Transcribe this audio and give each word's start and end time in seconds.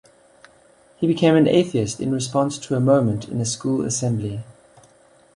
He 0.97 1.05
became 1.05 1.35
an 1.35 1.47
atheist 1.47 2.01
in 2.01 2.11
response 2.11 2.57
to 2.57 2.73
a 2.73 2.79
moment 2.79 3.27
in 3.27 3.39
a 3.39 3.45
school 3.45 3.85
assembly. 3.85 4.39